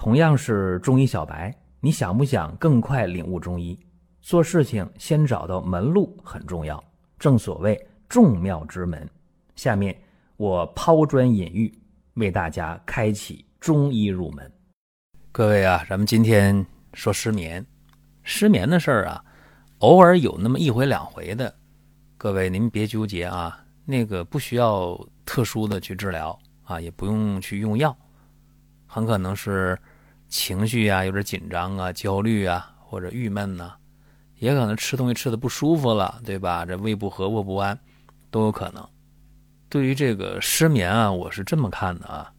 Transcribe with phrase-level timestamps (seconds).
[0.00, 3.78] 同样是中医小白，你想不想更快领悟中医？
[4.22, 6.82] 做事情先找到门路很重要，
[7.18, 9.06] 正所谓众妙之门。
[9.56, 9.94] 下面
[10.38, 11.70] 我抛砖引玉，
[12.14, 14.50] 为大家开启中医入门。
[15.32, 16.64] 各位啊，咱们今天
[16.94, 17.62] 说失眠，
[18.22, 19.22] 失眠的事儿啊，
[19.80, 21.54] 偶尔有那么一回两回的，
[22.16, 27.94] 各位您别纠结啊，那个不需要特殊的去治疗啊，也不用去用药，
[28.86, 29.78] 很可能是。
[30.30, 33.72] 情绪啊，有点紧张啊、焦虑啊，或者郁闷呐，
[34.38, 36.64] 也可能吃东西吃的不舒服了，对吧？
[36.64, 37.76] 这胃不和、卧不安，
[38.30, 38.88] 都有可能。
[39.68, 42.32] 对于这个失眠啊，我是这么看的啊，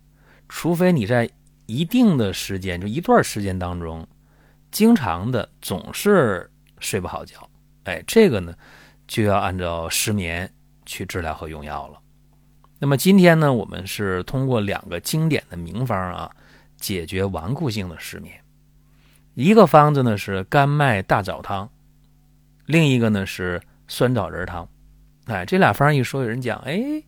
[0.47, 1.29] 除非你在
[1.65, 4.07] 一定的时间，就一段时间当中，
[4.71, 7.47] 经常的总是睡不好觉，
[7.83, 8.55] 哎，这个呢，
[9.05, 10.49] 就要按照失眠
[10.85, 11.99] 去治疗和用药了。
[12.79, 16.31] 那么今天呢，我们是通过两个经典的名方啊。
[16.81, 18.35] 解决顽固性的失眠，
[19.35, 21.69] 一个方子呢是甘麦大枣汤，
[22.65, 24.67] 另一个呢是酸枣仁汤。
[25.27, 27.01] 哎，这俩方一说，有人讲，哎，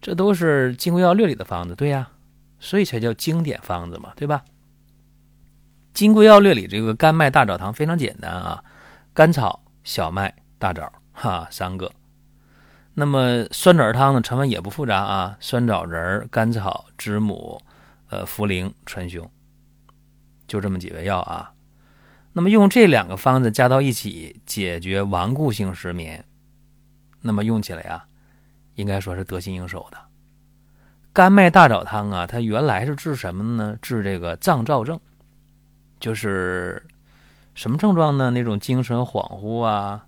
[0.00, 2.10] 这都是《金匮要略》里的方子，对呀，
[2.58, 4.42] 所以才叫经典方子嘛，对吧？
[5.94, 8.62] 《金匮要略》里这个甘麦大枣汤非常简单啊，
[9.14, 11.90] 甘草、小麦、大枣，哈，三个。
[12.94, 17.62] 那么酸枣仁汤呢，成分也不复杂啊，酸枣仁、甘草、知母。
[18.12, 19.26] 呃，茯苓、川芎，
[20.46, 21.54] 就这么几味药啊。
[22.34, 26.22] 那么用这两个方子加到一起解决顽固性失眠，
[27.22, 28.04] 那么用起来啊，
[28.74, 29.96] 应该说是得心应手的。
[31.14, 33.78] 甘麦大枣汤啊，它原来是治什么呢？
[33.80, 35.00] 治这个脏躁症，
[35.98, 36.86] 就是
[37.54, 38.30] 什么症状呢？
[38.30, 40.04] 那种精神恍惚啊、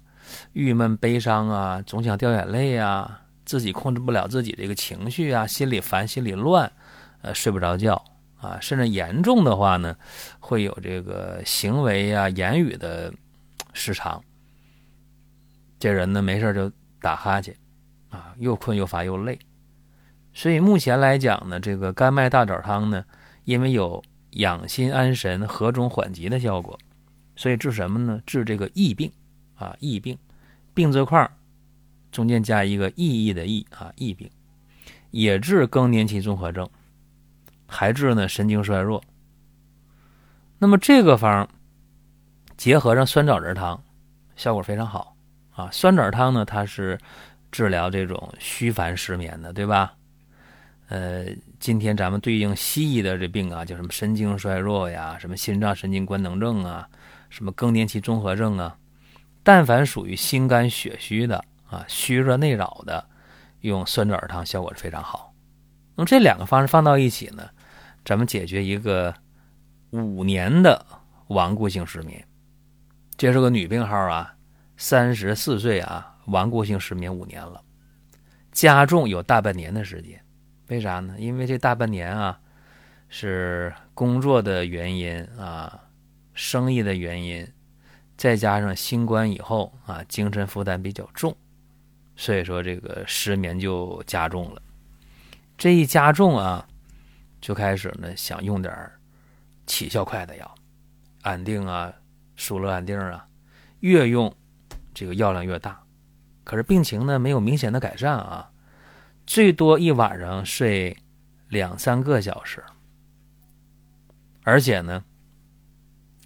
[0.52, 6.70] 郁闷悲伤啊、总想掉眼泪啊、自己控制不了自己这个情绪啊、心里烦、心里乱。
[7.24, 8.04] 呃，睡不着觉
[8.36, 9.96] 啊，甚至严重的话呢，
[10.38, 13.10] 会有这个行为啊、言语的
[13.72, 14.22] 失常。
[15.78, 17.56] 这人呢，没事就打哈欠，
[18.10, 19.38] 啊，又困又乏又累。
[20.34, 23.02] 所以目前来讲呢，这个甘麦大枣汤呢，
[23.44, 26.78] 因为有养心安神、和中缓急的效果，
[27.36, 28.20] 所以治什么呢？
[28.26, 29.10] 治这个疫病
[29.54, 30.18] 啊，疫病，
[30.74, 31.30] 病字块
[32.12, 34.30] 中间加一个意义的意啊，疫病，
[35.10, 36.68] 也治更年期综合症。
[37.74, 39.02] 还治呢神经衰弱。
[40.58, 41.48] 那么这个方
[42.56, 43.82] 结合上酸枣仁汤，
[44.36, 45.16] 效果非常好
[45.50, 45.68] 啊。
[45.72, 46.98] 酸枣汤呢，它是
[47.50, 49.92] 治疗这种虚烦失眠的，对吧？
[50.88, 51.26] 呃，
[51.58, 56.88] 今天咱们对应西医的这病啊，叫什么神经衰弱呀，什么心脏神经官能症啊，
[57.30, 58.76] 什么更年期综合症啊，
[59.42, 63.04] 但凡属于心肝血虚的啊，虚热内扰的，
[63.60, 65.32] 用酸枣仁汤效果是非常好。
[65.96, 67.48] 那么这两个方式放到一起呢，
[68.04, 69.14] 咱们解决一个
[69.90, 70.84] 五年的
[71.28, 72.26] 顽固性失眠。
[73.16, 74.34] 这是个女病号啊，
[74.76, 77.62] 三十四岁啊，顽固性失眠五年了，
[78.52, 80.20] 加重有大半年的时间。
[80.68, 81.14] 为啥呢？
[81.18, 82.40] 因为这大半年啊，
[83.08, 85.80] 是工作的原因啊，
[86.32, 87.46] 生意的原因，
[88.16, 91.36] 再加上新冠以后啊，精神负担比较重，
[92.16, 94.60] 所以说这个失眠就加重了。
[95.56, 96.66] 这一加重啊，
[97.44, 98.74] 就开始呢想用点
[99.66, 100.54] 起效快的药，
[101.20, 101.92] 安定啊、
[102.36, 103.28] 舒乐安定啊，
[103.80, 104.34] 越用
[104.94, 105.78] 这个药量越大，
[106.42, 108.50] 可是病情呢没有明显的改善啊，
[109.26, 110.96] 最多一晚上睡
[111.48, 112.64] 两三个小时，
[114.42, 115.04] 而且呢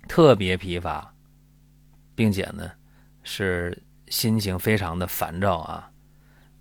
[0.07, 1.13] 特别疲乏，
[2.15, 2.71] 并且呢
[3.25, 5.91] 是心情非常的烦躁啊，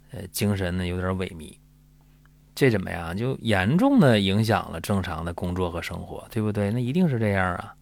[0.09, 1.55] 呃精神呢有点萎靡。
[2.57, 3.15] 这怎么样？
[3.15, 6.71] 就严重的影响了正常的工作和生活，对不对？
[6.71, 7.75] 那一定是这样啊！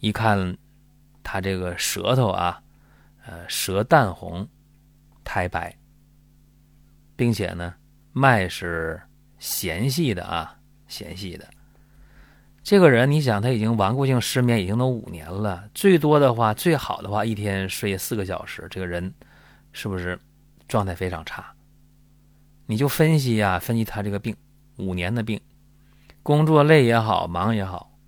[0.00, 0.56] 一看
[1.22, 2.60] 他这个舌头啊，
[3.24, 4.48] 呃，舌淡红，
[5.22, 5.72] 苔白，
[7.14, 7.72] 并且呢，
[8.12, 9.00] 脉是
[9.38, 10.58] 弦细的啊，
[10.88, 11.48] 弦细的。
[12.64, 19.14] 这个人，你想他已经顽固性失眠已经都五年了，最多的话，最好的话，一天睡四个小时，这个人
[19.70, 20.18] 是不是
[20.66, 21.54] 状态非常差？
[22.70, 24.36] 你就分析呀，分析他这个病，
[24.76, 25.40] 五年的病，
[26.22, 27.98] 工作累也好，忙也好，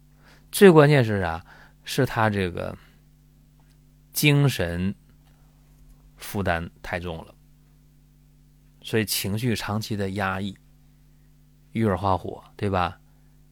[0.53, 1.43] 最关键是啥？
[1.83, 2.77] 是他这个
[4.13, 4.95] 精神
[6.19, 7.35] 负担太重了，
[8.83, 10.55] 所以情绪长期的压抑，
[11.73, 13.01] 郁而化火，对吧？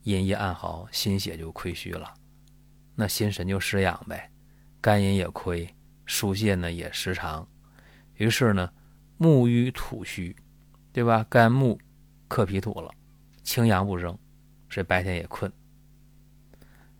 [0.03, 2.13] 阴液暗耗，心血就亏虚了，
[2.95, 4.31] 那心神就失养呗，
[4.83, 5.67] 肝阴也亏，
[6.05, 7.49] 疏泄呢也失常，
[8.17, 8.71] 于是呢，
[9.17, 10.37] 木瘀土虚。
[10.99, 11.25] 对吧？
[11.31, 11.79] 肝木
[12.27, 12.91] 克脾土了，
[13.45, 14.19] 清阳不生，
[14.69, 15.49] 所以白天也困，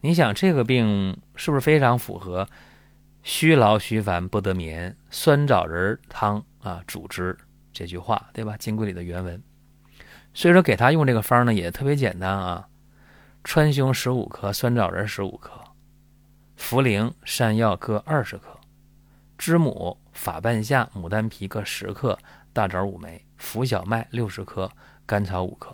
[0.01, 2.49] 你想这个病是不是非常符合
[3.25, 7.37] “虚劳虚烦不得眠，酸枣仁汤啊主之”
[7.75, 8.57] 这句话，对吧？
[8.57, 9.43] 金匮里的原文。
[10.33, 12.69] 所以说给他用这个方呢也特别简单啊，
[13.43, 15.61] 川芎十五克，酸枣仁十五克，
[16.57, 18.61] 茯苓、山药各二十克，
[19.37, 22.17] 知母、法半夏、牡丹皮各十克，
[22.59, 24.69] 大枣五枚，浮小麦六十克，
[25.07, 25.73] 甘草五克，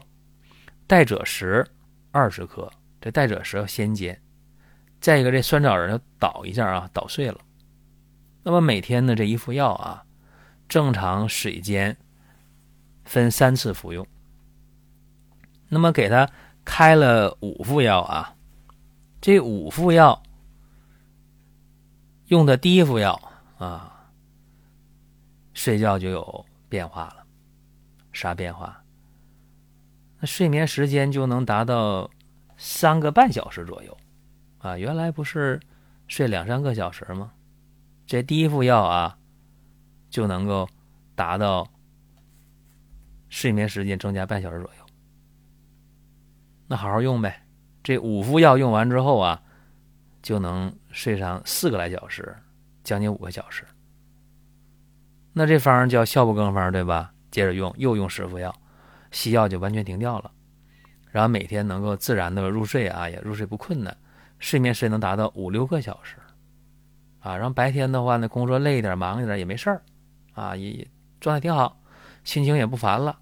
[0.86, 1.66] 代赭石
[2.12, 2.70] 二十克。
[3.00, 4.20] 这代赭石要先煎，
[5.00, 7.40] 再一个这酸枣仁要捣一下啊，捣碎了。
[8.42, 10.04] 那么每天呢这一副药啊，
[10.68, 11.96] 正常水煎，
[13.06, 14.06] 分三次服用。
[15.70, 16.28] 那么给他
[16.66, 18.36] 开了五副药啊，
[19.22, 20.22] 这五副药
[22.26, 23.18] 用的第一副药
[23.56, 24.10] 啊，
[25.54, 27.24] 睡觉就有变化了，
[28.12, 28.82] 啥变化？
[30.18, 32.10] 那睡眠时间就能达到
[32.56, 33.96] 三个半小时左右
[34.58, 35.60] 啊，原来不是
[36.08, 37.32] 睡两三个小时吗？
[38.06, 39.16] 这第一副药啊，
[40.10, 40.68] 就能够
[41.14, 41.64] 达到
[43.28, 44.84] 睡眠时间增加半小时左右。
[46.66, 47.46] 那好好用呗，
[47.84, 49.40] 这五副药用完之后啊，
[50.22, 52.36] 就能睡上四个来小时，
[52.82, 53.64] 将近五个小时。
[55.34, 57.12] 那这方叫效不更方，对吧？
[57.30, 58.54] 接着用，又用十副药，
[59.10, 60.30] 西药就完全停掉了，
[61.10, 63.94] 然后每天能够自然的入睡啊，也入睡不困难，
[64.38, 66.16] 睡眠时间能达到五六个小时，
[67.20, 69.82] 啊，然后白天的话呢，工作累一点、忙一点也没事儿，
[70.32, 70.88] 啊，也
[71.20, 71.78] 状态挺好，
[72.22, 73.18] 心情也不烦了。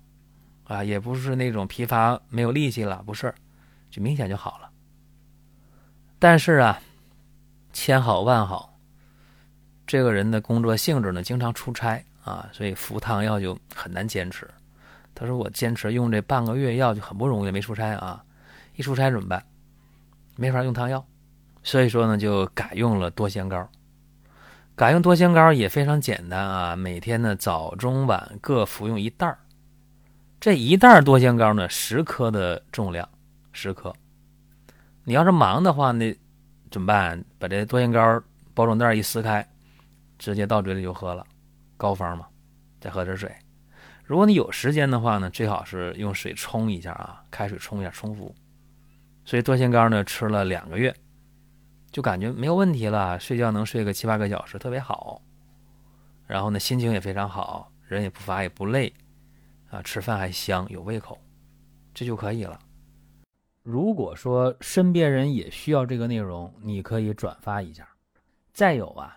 [0.65, 3.35] 啊，也不是那种疲乏没有力气了，不是，
[3.91, 4.71] 就明显就好了。
[6.19, 6.81] 但是啊，
[7.75, 8.72] 千好万好，
[9.87, 14.49] 这个人的工作性质呢，经常出差啊，所以服汤药就很难坚持。
[15.15, 18.23] 他说我坚持用这半个月药就很不容易，没出差啊，
[18.77, 19.45] 一出差怎么办？
[20.37, 21.05] 没法用汤药，
[21.63, 23.69] 所以说呢，就改用了多仙膏。
[24.75, 29.39] 改用多仙膏也非常简单啊，每天呢早中晚各服用一袋儿。
[30.41, 33.07] 这一袋多仙膏呢，十克的重量，
[33.53, 33.95] 十克。
[35.05, 36.17] 你要是忙的话，那
[36.71, 37.23] 怎么办？
[37.39, 38.21] 把这多仙膏
[38.55, 39.47] 包装袋一撕开，
[40.23, 41.27] 直接到嘴里就喝了，
[41.77, 42.29] 膏方嘛。
[42.81, 43.35] 再喝点水。
[44.05, 48.33] 如果你有时间的话呢，最好是用水冲一下啊，开水冲一下冲服。
[49.25, 50.95] 所以多仙膏呢，吃了两个月，
[51.91, 55.21] 就感觉没有问题了，睡觉能睡个七八个小时，特别好。
[56.29, 58.93] 然后呢，心情也非常好，人也不乏也不累。
[59.71, 61.19] 啊，吃饭还香，有胃口，
[61.93, 62.57] 这就可以了。
[63.65, 67.89] 如果说身边人也需要这个内容，你可以转发一下。
[68.53, 69.17] 再有啊，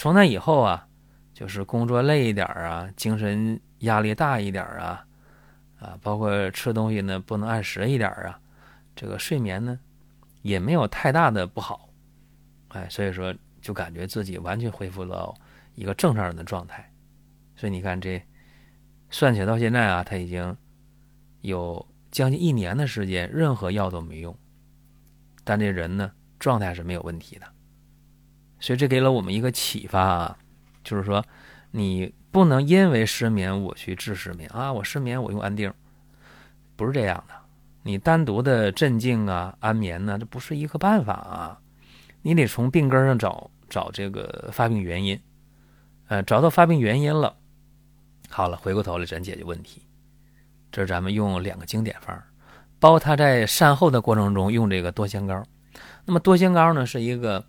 [0.00, 0.88] 从那以后啊，
[1.34, 5.04] 就是工作累一点啊，精神压力大一点啊，
[5.78, 8.40] 啊，包括吃东西呢不能按时一点啊，
[8.96, 9.78] 这个睡眠呢
[10.40, 11.90] 也没有太大的不好，
[12.68, 15.34] 哎，所以说就感觉自己完全恢复到
[15.74, 16.90] 一个正常人的状态。
[17.54, 18.18] 所以你看这。
[19.10, 20.56] 算起来到现在啊，他已经
[21.42, 24.34] 有将近一年的时间，任何药都没用，
[25.44, 27.46] 但这人呢状态是没有问题的，
[28.60, 30.38] 所以这给了我们一个启发啊，
[30.84, 31.24] 就是说
[31.70, 35.72] 你不能因为失眠我去治失眠啊，我失眠我用安定，
[36.76, 37.34] 不是这样的，
[37.82, 41.58] 你单独的镇静啊、安眠呢，这不是一个办法啊，
[42.22, 45.20] 你得从病根上找找这个发病原因，
[46.08, 47.34] 呃，找到发病原因了。
[48.28, 49.82] 好了，回过头来咱解决问题。
[50.70, 52.16] 这是咱们用两个经典方，
[52.78, 55.42] 包括他在善后的过程中用这个多仙膏。
[56.04, 57.44] 那么多仙膏呢，是一个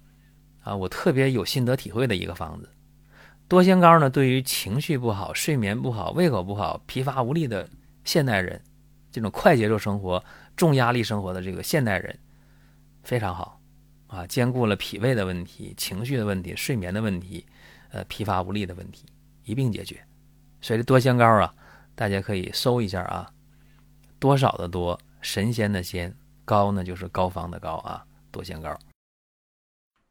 [0.62, 2.70] 啊，我特别有心得体会的一个方子。
[3.48, 7.70] 多仙膏呢，对于情绪不好、睡眠不好、胃口不好、疲乏无力的
[8.06, 8.62] 现代人，
[9.12, 10.24] 这种快节奏生活、
[10.56, 12.18] 重压力生活的这个现代人
[13.04, 13.60] 非常好
[14.08, 17.46] 啊，兼顾了脾胃的问题、情绪的问题、睡眠的问题、
[17.92, 19.06] 呃疲乏无力的问题，
[19.44, 20.02] 一并解决。
[20.62, 21.54] 所以这多仙膏啊，
[21.94, 23.30] 大家可以搜一下啊，
[24.20, 26.16] 多少的多，神仙的仙，
[26.46, 28.80] 膏呢就是膏方的膏啊，多仙膏。